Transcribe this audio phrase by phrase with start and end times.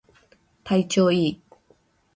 [0.63, 1.41] 体調いい